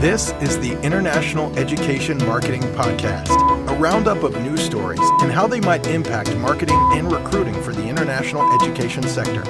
[0.00, 3.30] This is the International Education Marketing Podcast,
[3.68, 7.84] a roundup of news stories and how they might impact marketing and recruiting for the
[7.84, 9.42] international education sector.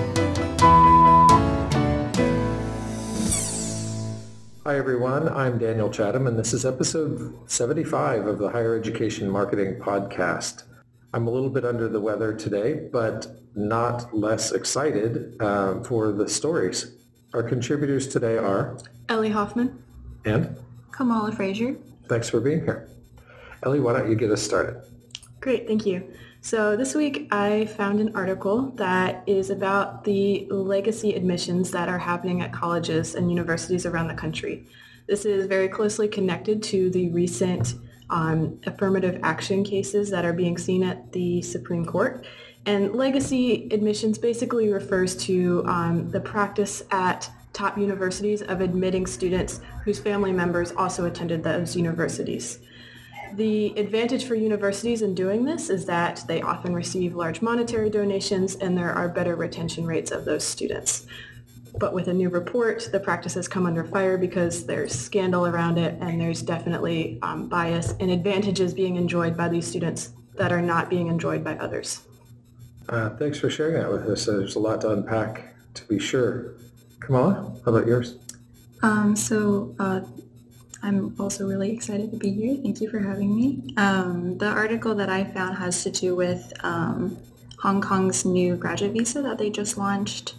[4.65, 5.29] Hi, everyone.
[5.29, 10.62] I'm Daniel Chatham, and this is episode 75 of the Higher Education Marketing Podcast.
[11.12, 16.27] I'm a little bit under the weather today, but not less excited um, for the
[16.27, 16.96] stories.
[17.34, 18.78] Our contributors today are
[19.10, 19.84] Ellie Hoffman.
[20.24, 20.56] And?
[20.92, 21.77] Kamala Frazier.
[22.08, 22.88] Thanks for being here.
[23.62, 24.82] Ellie, why don't you get us started?
[25.40, 26.12] Great, thank you.
[26.40, 31.98] So this week I found an article that is about the legacy admissions that are
[31.98, 34.66] happening at colleges and universities around the country.
[35.06, 37.74] This is very closely connected to the recent
[38.10, 42.24] um, affirmative action cases that are being seen at the Supreme Court.
[42.66, 49.61] And legacy admissions basically refers to um, the practice at top universities of admitting students
[49.84, 52.60] whose family members also attended those universities.
[53.35, 58.57] The advantage for universities in doing this is that they often receive large monetary donations
[58.57, 61.07] and there are better retention rates of those students.
[61.79, 65.79] But with a new report, the practice has come under fire because there's scandal around
[65.79, 70.62] it and there's definitely um, bias and advantages being enjoyed by these students that are
[70.62, 72.03] not being enjoyed by others.
[72.89, 74.25] Uh, thanks for sharing that with us.
[74.25, 76.55] There's a lot to unpack, to be sure.
[77.01, 78.17] Kamala, how about yours?
[78.83, 80.01] Um, so uh,
[80.83, 82.57] I'm also really excited to be here.
[82.63, 83.75] Thank you for having me.
[83.77, 87.19] Um, the article that I found has to do with um,
[87.61, 90.35] Hong Kong's new graduate visa that they just launched.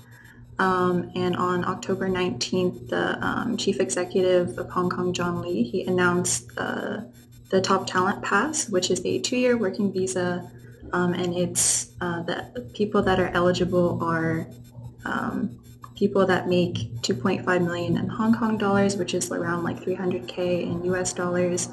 [0.57, 5.83] Um, and on October 19th, the um, chief executive of Hong Kong, John Lee, he
[5.83, 7.01] announced uh,
[7.49, 10.49] the Top Talent Pass, which is a two-year working visa,
[10.91, 14.47] um, and it's uh, the people that are eligible are
[15.99, 20.85] people that make 2.5 million in Hong Kong dollars, which is around like 300k in
[20.93, 21.67] US dollars,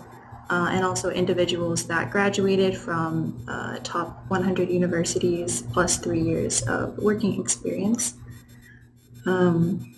[0.50, 6.98] uh, and also individuals that graduated from uh, top 100 universities plus three years of
[6.98, 8.15] working experience.
[9.26, 9.94] Um,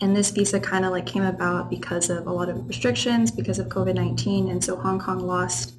[0.00, 3.58] and this visa kind of like came about because of a lot of restrictions because
[3.58, 5.74] of COVID-19, and so Hong Kong lost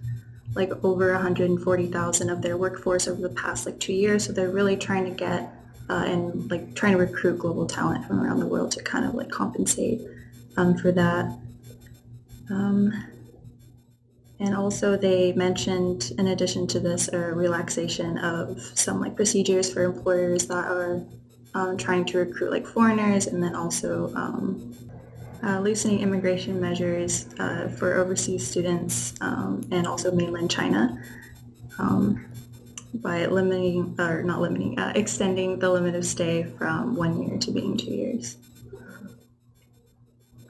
[0.53, 4.25] like over 140,000 of their workforce over the past like two years.
[4.25, 5.54] So they're really trying to get
[5.89, 9.13] uh, and like trying to recruit global talent from around the world to kind of
[9.13, 10.01] like compensate
[10.57, 11.25] um, for that.
[12.49, 12.93] Um,
[14.39, 19.83] and also they mentioned, in addition to this, a relaxation of some like procedures for
[19.83, 21.05] employers that are
[21.53, 24.75] um, trying to recruit like foreigners and then also um,
[25.41, 31.01] uh, loosening immigration measures uh, for overseas students um, and also mainland China.
[31.79, 32.24] Um,
[33.01, 37.51] by limiting, or not limiting, uh, extending the limit of stay from one year to
[37.51, 38.37] being two years.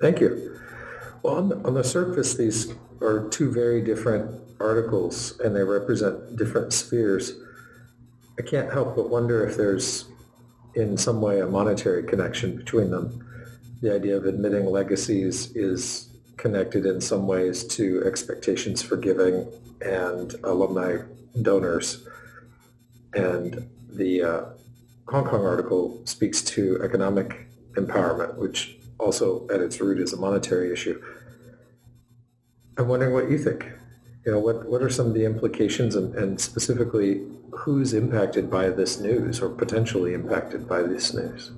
[0.02, 0.60] Thank you.
[1.24, 6.36] Well, on the, on the surface, these are two very different articles, and they represent
[6.36, 7.34] different spheres.
[8.38, 10.06] I can't help but wonder if there's,
[10.76, 13.26] in some way, a monetary connection between them.
[13.82, 19.48] The idea of admitting legacies is connected in some ways to expectations for giving
[19.82, 20.98] and alumni
[21.42, 22.06] donors.
[23.16, 24.46] And the uh,
[25.08, 30.72] Hong Kong article speaks to economic empowerment, which also at its root is a monetary
[30.72, 31.02] issue.
[32.78, 33.66] I'm wondering what you think.
[34.26, 37.22] You know, what, what are some of the implications and, and specifically
[37.52, 41.52] who's impacted by this news or potentially impacted by this news?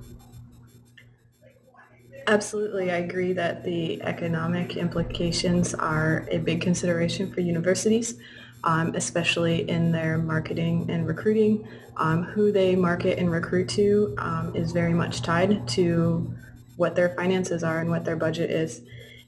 [2.26, 2.90] Absolutely.
[2.90, 8.18] I agree that the economic implications are a big consideration for universities
[8.64, 11.66] um, especially in their marketing and recruiting.
[11.96, 16.32] Um, who they market and recruit to um, is very much tied to
[16.76, 18.82] what their finances are and what their budget is.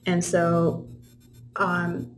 [0.06, 0.86] And so
[1.56, 2.14] um,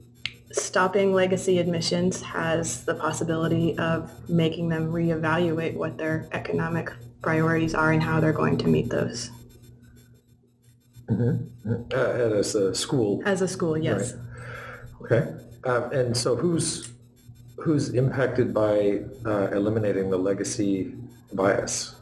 [0.53, 6.93] stopping legacy admissions has the possibility of making them reevaluate what their economic
[7.23, 9.31] priorities are and how they're going to meet those.
[11.11, 11.83] Mm-hmm.
[11.93, 13.23] Uh, as a school.
[13.25, 14.15] As a school, yes.
[15.01, 15.13] Right.
[15.13, 15.35] Okay.
[15.65, 16.92] Um, and so who's
[17.63, 20.93] who's impacted by uh, eliminating the legacy
[21.33, 21.95] bias?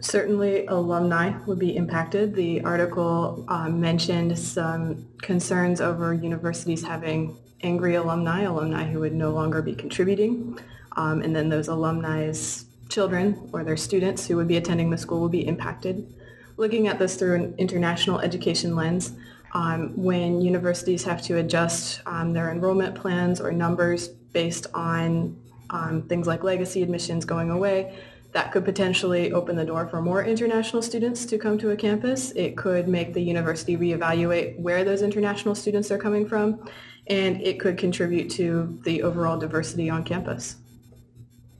[0.00, 2.34] Certainly alumni would be impacted.
[2.34, 9.30] The article uh, mentioned some concerns over universities having angry alumni, alumni who would no
[9.30, 10.58] longer be contributing.
[10.96, 15.20] Um, and then those alumni's children or their students who would be attending the school
[15.20, 16.10] would be impacted.
[16.56, 19.12] Looking at this through an international education lens,
[19.52, 25.40] um, when universities have to adjust um, their enrollment plans or numbers based on
[25.70, 27.96] um, things like legacy admissions going away,
[28.32, 32.32] that could potentially open the door for more international students to come to a campus.
[32.32, 36.68] It could make the university reevaluate where those international students are coming from,
[37.06, 40.56] and it could contribute to the overall diversity on campus.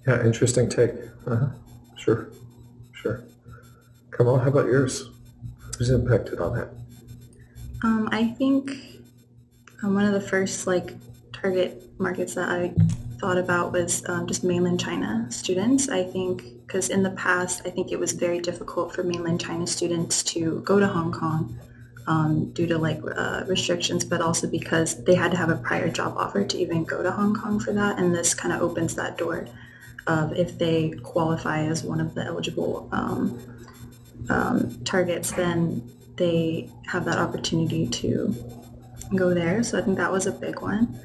[0.07, 0.91] Yeah, interesting take.
[1.27, 1.47] Uh-huh.
[1.97, 2.31] Sure,
[2.93, 3.25] sure.
[4.11, 5.09] Kamala, how about yours?
[5.79, 6.69] Who's impacted on that?
[7.85, 8.73] Um, I think
[9.83, 10.93] um, one of the first like
[11.45, 12.73] target markets that I
[13.19, 15.91] thought about was um, just mainland China students.
[15.91, 19.67] I think because in the past, I think it was very difficult for mainland China
[19.67, 21.59] students to go to Hong Kong
[22.07, 25.91] um, due to like uh, restrictions, but also because they had to have a prior
[25.91, 27.99] job offer to even go to Hong Kong for that.
[27.99, 29.47] And this kind of opens that door
[30.07, 33.39] of if they qualify as one of the eligible um,
[34.31, 35.87] um, targets, then
[36.17, 38.35] they have that opportunity to
[39.15, 39.63] go there.
[39.63, 40.99] So I think that was a big one.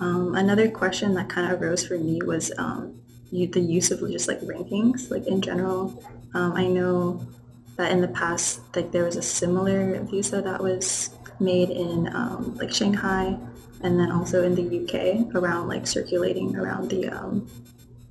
[0.00, 3.00] Um, another question that kind of arose for me was um,
[3.30, 6.02] you, the use of just like rankings, like in general.
[6.34, 7.26] Um, I know
[7.76, 11.10] that in the past, like there was a similar visa that was
[11.40, 13.36] made in um, like Shanghai,
[13.82, 17.48] and then also in the UK around like circulating around the um,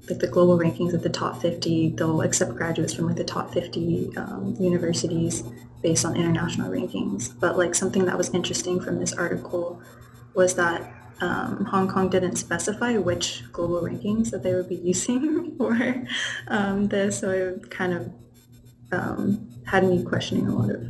[0.10, 1.90] like the global rankings of the top 50.
[1.90, 5.44] They'll accept graduates from like the top 50 um, universities
[5.82, 7.34] based on international rankings.
[7.40, 9.82] But like something that was interesting from this article
[10.34, 15.56] was that um, Hong Kong didn't specify which global rankings that they would be using
[15.58, 16.06] for
[16.48, 18.12] um, this, so it kind of
[18.92, 20.84] um, had me questioning a lot of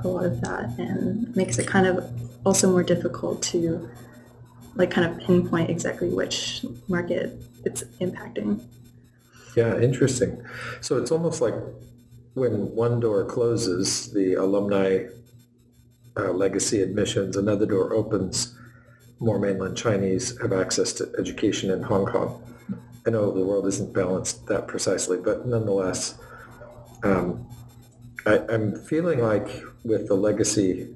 [0.00, 2.04] a lot of that, and makes it kind of
[2.44, 3.88] also more difficult to
[4.74, 7.32] like kind of pinpoint exactly which market
[7.64, 8.62] it's impacting.
[9.56, 10.44] Yeah, interesting.
[10.82, 11.54] So it's almost like
[12.34, 15.06] when one door closes, the alumni
[16.14, 18.54] uh, legacy admissions, another door opens
[19.18, 22.42] more mainland Chinese have access to education in Hong Kong.
[23.06, 26.18] I know the world isn't balanced that precisely, but nonetheless,
[27.02, 27.46] um,
[28.26, 30.92] I, I'm feeling like with the legacy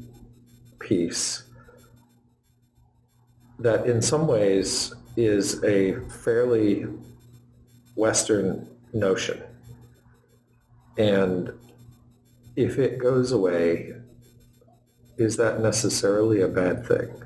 [0.81, 1.45] piece,
[3.61, 6.87] that in some ways is a fairly
[7.95, 9.41] Western notion.
[10.99, 11.53] And
[12.57, 13.95] if it goes away,
[15.17, 17.23] is that necessarily a bad thing?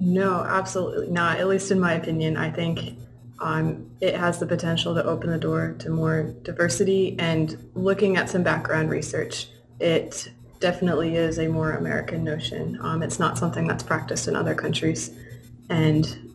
[0.00, 1.38] No, absolutely not.
[1.38, 2.98] At least in my opinion, I think
[3.38, 7.16] um, it has the potential to open the door to more diversity.
[7.18, 9.48] And looking at some background research,
[9.80, 12.78] it definitely is a more American notion.
[12.80, 15.10] Um, it's not something that's practiced in other countries,
[15.68, 16.34] and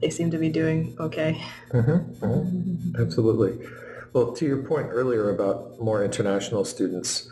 [0.00, 1.42] they seem to be doing okay.
[1.70, 3.02] Mm-hmm, mm-hmm.
[3.02, 3.66] Absolutely.
[4.12, 7.30] Well, to your point earlier about more international students,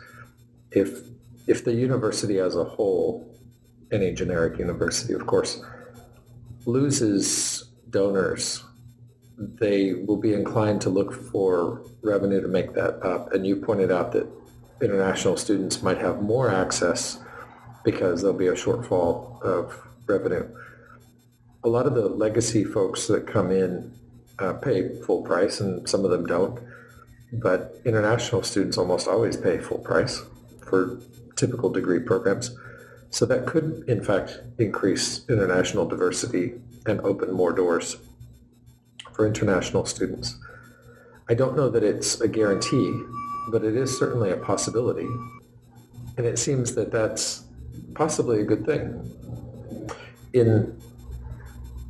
[0.71, 0.99] if
[1.47, 3.34] if the university as a whole
[3.95, 5.63] any generic university, of course,
[6.65, 8.63] loses donors,
[9.37, 13.33] they will be inclined to look for revenue to make that up.
[13.33, 14.27] And you pointed out that
[14.81, 17.19] international students might have more access
[17.83, 20.47] because there'll be a shortfall of revenue.
[21.63, 23.93] A lot of the legacy folks that come in
[24.39, 26.59] uh, pay full price, and some of them don't.
[27.31, 30.23] But international students almost always pay full price
[30.67, 30.99] for
[31.35, 32.55] typical degree programs.
[33.09, 36.55] So that could, in fact, increase international diversity
[36.85, 37.97] and open more doors
[39.13, 40.37] for international students.
[41.29, 43.01] I don't know that it's a guarantee,
[43.51, 45.07] but it is certainly a possibility.
[46.17, 47.45] And it seems that that's
[47.95, 49.11] possibly a good thing.
[50.33, 50.79] In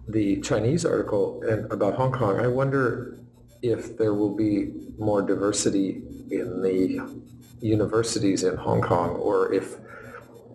[0.08, 3.18] the Chinese article and about Hong Kong, I wonder
[3.62, 7.02] if there will be more diversity in the
[7.60, 9.78] universities in Hong Kong or if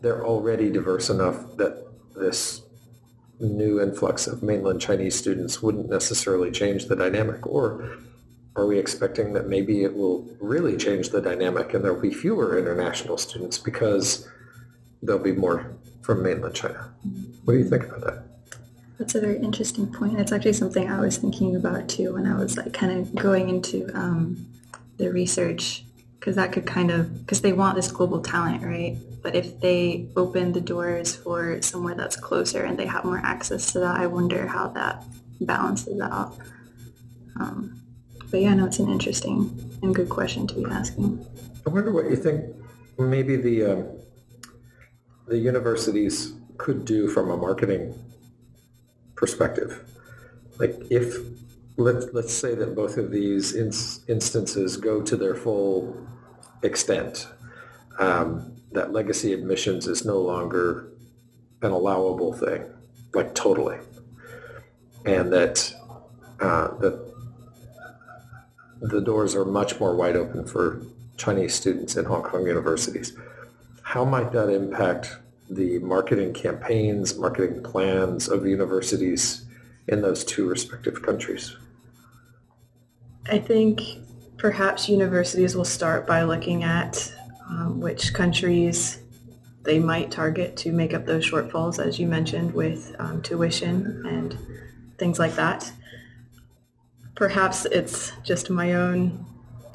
[0.00, 2.62] they're already diverse enough that this
[3.40, 7.46] new influx of mainland Chinese students wouldn't necessarily change the dynamic?
[7.46, 7.98] Or
[8.56, 12.58] are we expecting that maybe it will really change the dynamic and there'll be fewer
[12.58, 14.28] international students because
[15.02, 16.92] there'll be more from mainland China?
[17.44, 18.24] What do you think about that?
[18.98, 20.20] That's a very interesting point.
[20.20, 23.48] It's actually something I was thinking about too when I was like kind of going
[23.48, 24.46] into um,
[24.98, 25.84] the research
[26.20, 28.98] because that could kind of because they want this global talent, right?
[29.22, 33.72] But if they open the doors for somewhere that's closer and they have more access
[33.72, 35.02] to that, I wonder how that
[35.40, 36.36] balances out.
[37.36, 37.80] Um,
[38.30, 41.26] but yeah, no, it's an interesting and good question to be asking.
[41.66, 42.54] I wonder what you think
[42.98, 43.88] maybe the um,
[45.26, 47.94] the universities could do from a marketing
[49.14, 49.90] perspective.
[50.58, 51.16] Like if
[51.80, 55.96] let, let's say that both of these ins- instances go to their full
[56.62, 57.26] extent.
[57.98, 60.92] Um, that legacy admissions is no longer
[61.62, 62.64] an allowable thing,
[63.14, 63.78] like totally,
[65.04, 65.74] and that
[66.40, 67.12] uh, that
[68.80, 70.82] the doors are much more wide open for
[71.16, 73.12] Chinese students in Hong Kong universities.
[73.82, 75.18] How might that impact
[75.50, 79.44] the marketing campaigns, marketing plans of universities
[79.88, 81.56] in those two respective countries?
[83.30, 83.80] I think
[84.38, 87.12] perhaps universities will start by looking at
[87.48, 88.98] um, which countries
[89.62, 94.36] they might target to make up those shortfalls, as you mentioned, with um, tuition and
[94.98, 95.70] things like that.
[97.14, 99.24] Perhaps it's just my own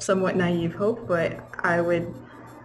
[0.00, 2.12] somewhat naive hope, but I would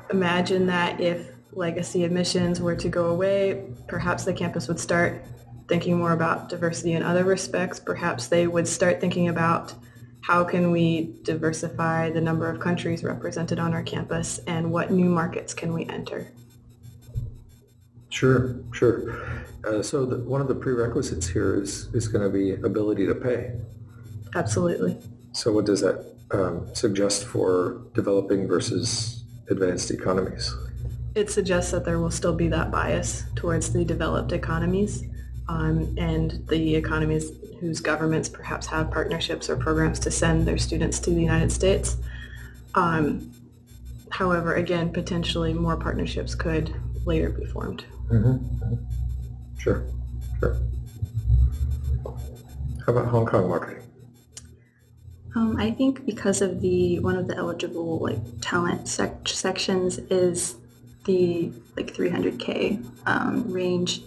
[0.10, 5.24] imagine that if legacy admissions were to go away, perhaps the campus would start
[5.70, 7.80] thinking more about diversity in other respects.
[7.80, 9.74] Perhaps they would start thinking about
[10.22, 15.10] how can we diversify the number of countries represented on our campus and what new
[15.10, 16.32] markets can we enter.
[18.10, 19.20] Sure, sure.
[19.66, 23.16] Uh, so the, one of the prerequisites here is, is going to be ability to
[23.16, 23.54] pay.
[24.36, 24.98] Absolutely.
[25.32, 30.54] So what does that um, suggest for developing versus advanced economies?
[31.16, 35.04] It suggests that there will still be that bias towards the developed economies
[35.48, 41.00] um, and the economies whose governments perhaps have partnerships or programs to send their students
[41.00, 41.96] to the United States.
[42.74, 43.32] Um,
[44.10, 46.74] however, again, potentially more partnerships could
[47.06, 47.86] later be formed.
[48.10, 48.76] Mm-hmm.
[49.60, 49.86] Sure,
[50.40, 50.58] sure.
[52.86, 53.84] How about Hong Kong marketing?
[55.36, 60.56] Um, I think because of the one of the eligible like talent sec- sections is
[61.06, 64.02] the like 300k um, range.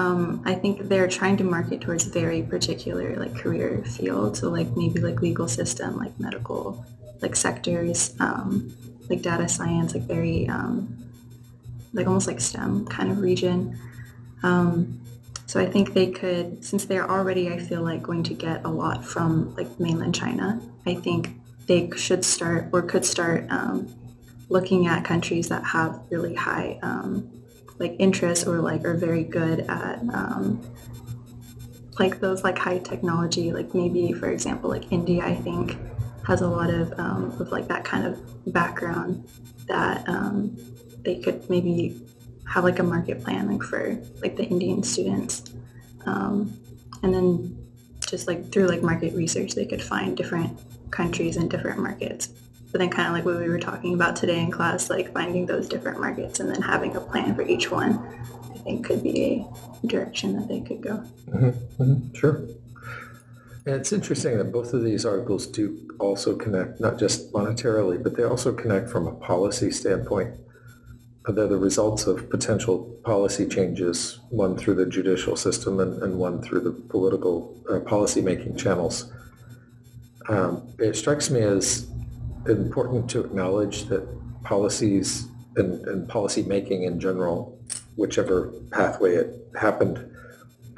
[0.00, 4.74] Um, I think they're trying to market towards very particular like career fields, so like
[4.74, 6.86] maybe like legal system, like medical,
[7.20, 8.74] like sectors, um,
[9.10, 10.72] like data science, like very um,
[11.92, 13.78] like almost like STEM kind of region.
[14.42, 15.00] Um,
[15.46, 18.70] so I think they could, since they're already, I feel like going to get a
[18.70, 20.62] lot from like mainland China.
[20.86, 21.34] I think
[21.66, 23.92] they should start or could start um,
[24.48, 27.30] looking at countries that have really high um,
[27.80, 30.60] like interest or like are very good at um,
[31.98, 33.52] like those like high technology.
[33.52, 35.76] Like maybe for example, like India, I think
[36.26, 39.26] has a lot of um, of like that kind of background
[39.66, 40.56] that um,
[41.02, 42.00] they could maybe
[42.46, 45.52] have like a market plan like for like the Indian students.
[46.04, 46.56] Um,
[47.02, 47.56] and then
[48.06, 50.58] just like through like market research, they could find different
[50.90, 52.28] countries and different markets.
[52.72, 55.46] But then kind of like what we were talking about today in class, like finding
[55.46, 57.98] those different markets and then having a plan for each one,
[58.54, 59.46] I think could be
[59.82, 61.02] a direction that they could go.
[61.28, 61.82] Mm-hmm.
[61.82, 62.14] Mm-hmm.
[62.14, 62.46] Sure.
[63.66, 68.16] And it's interesting that both of these articles do also connect, not just monetarily, but
[68.16, 70.34] they also connect from a policy standpoint.
[71.28, 76.42] They're the results of potential policy changes, one through the judicial system and, and one
[76.42, 79.12] through the political uh, policy-making channels.
[80.28, 81.86] Um, it strikes me as
[82.46, 84.06] important to acknowledge that
[84.42, 87.58] policies and, and policy making in general,
[87.96, 90.10] whichever pathway it happened,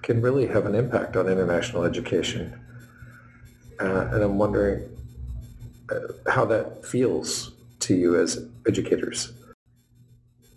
[0.02, 2.58] can really have an impact on international education.
[3.80, 4.88] Uh, and I'm wondering
[5.90, 9.32] uh, how that feels to you as educators.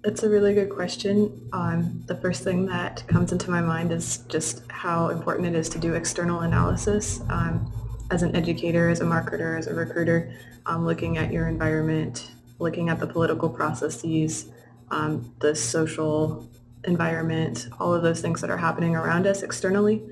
[0.03, 1.49] It's a really good question.
[1.51, 5.67] Um, the first thing that comes into my mind is just how important it is
[5.69, 7.21] to do external analysis.
[7.29, 7.71] Um,
[8.11, 10.33] as an educator, as a marketer, as a recruiter,
[10.65, 14.45] um, looking at your environment, looking at the political processes,
[14.91, 16.49] um, the social
[16.83, 20.03] environment, all of those things that are happening around us externally.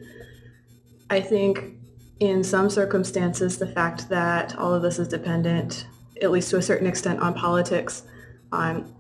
[1.09, 1.75] I think
[2.19, 5.85] in some circumstances, the fact that all of this is dependent,
[6.21, 8.03] at least to a certain extent, on politics,
[8.51, 8.93] um,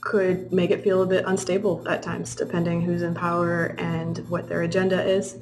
[0.00, 4.48] could make it feel a bit unstable at times, depending who's in power and what
[4.48, 5.36] their agenda is.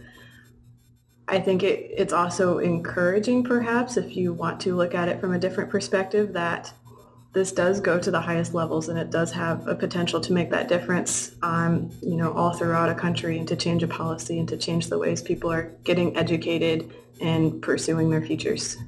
[1.30, 5.34] I think it, it's also encouraging, perhaps, if you want to look at it from
[5.34, 6.72] a different perspective, that
[7.34, 10.50] this does go to the highest levels and it does have a potential to make
[10.50, 14.48] that difference, um, you know, all throughout a country and to change a policy and
[14.48, 18.78] to change the ways people are getting educated and pursuing their futures.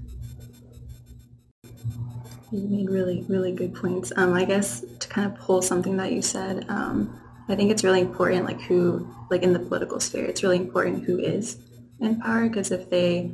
[2.50, 4.12] You made really, really good points.
[4.16, 7.85] Um, I guess to kind of pull something that you said, um, I think it's
[7.85, 11.59] really important, like who, like in the political sphere, it's really important who is
[12.00, 13.30] in power because if they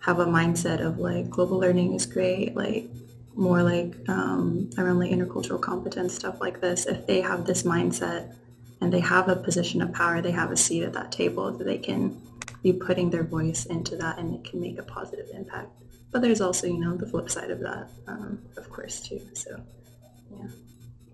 [0.00, 2.88] have a mindset of like global learning is great, like
[3.34, 8.34] more like um, around like intercultural competence stuff like this, if they have this mindset
[8.80, 11.64] and they have a position of power, they have a seat at that table that
[11.64, 12.20] they can
[12.62, 15.70] be putting their voice into that and it can make a positive impact.
[16.10, 19.20] But there's also, you know, the flip side of that, um, of course, too.
[19.34, 19.60] So,
[20.30, 20.48] yeah.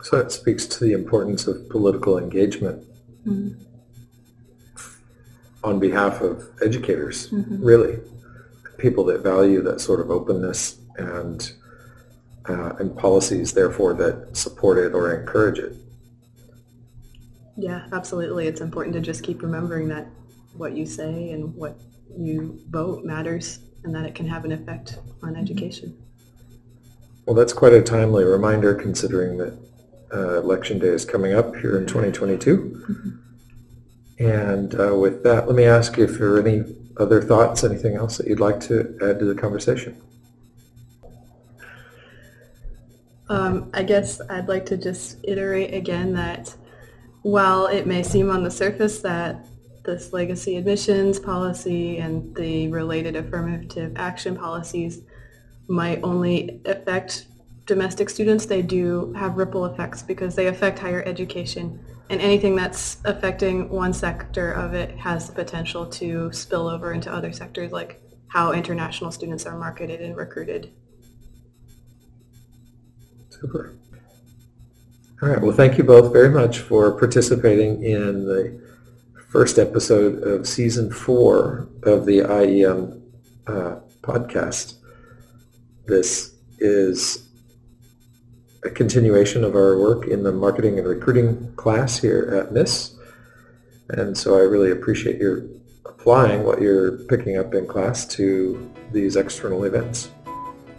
[0.03, 2.85] So that speaks to the importance of political engagement
[3.27, 3.63] mm-hmm.
[5.65, 7.63] On behalf of educators, mm-hmm.
[7.63, 7.99] really,
[8.79, 11.53] people that value that sort of openness and
[12.49, 15.75] uh, and policies, therefore, that support it or encourage it.
[17.57, 18.47] Yeah, absolutely.
[18.47, 20.07] It's important to just keep remembering that
[20.57, 21.77] what you say and what
[22.17, 25.97] you vote matters and that it can have an effect on education.
[27.27, 29.59] Well, that's quite a timely reminder considering that
[30.15, 33.19] uh, election day is coming up here in 2022.
[34.19, 36.65] And uh, with that, let me ask you if there are any
[36.97, 39.97] other thoughts, anything else that you'd like to add to the conversation?
[43.29, 46.55] Um, I guess I'd like to just iterate again that
[47.23, 49.45] while it may seem on the surface that
[49.85, 55.03] this legacy admissions policy and the related affirmative action policies
[55.69, 57.27] might only affect
[57.69, 61.79] domestic students, they do have ripple effects because they affect higher education.
[62.11, 67.13] And anything that's affecting one sector of it has the potential to spill over into
[67.13, 70.73] other sectors like how international students are marketed and recruited.
[73.29, 73.75] Super.
[75.23, 75.41] All right.
[75.41, 78.61] Well, thank you both very much for participating in the
[79.29, 83.03] first episode of season four of the IEM
[83.47, 84.77] uh, podcast.
[85.87, 87.28] This is
[88.65, 92.97] a continuation of our work in the marketing and recruiting class here at MIS.
[93.91, 95.45] And so I really appreciate your
[95.85, 100.11] applying what you're picking up in class to these external events.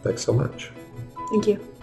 [0.03, 0.71] Thanks so much.
[1.31, 1.78] Thank you.